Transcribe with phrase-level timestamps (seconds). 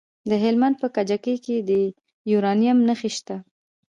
[0.29, 1.71] د هلمند په کجکي کې د
[2.31, 3.35] یورانیم نښې شته.